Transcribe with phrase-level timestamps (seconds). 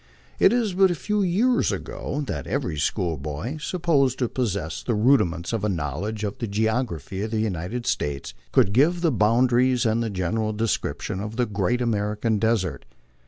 [0.39, 5.25] It is but a few years ago that every schoolboy, supposed to possess the rudi
[5.25, 9.85] ments of a knowledge of the geography of the United States, could give the boundaries
[9.85, 12.85] and a general description of the" Great American Desert."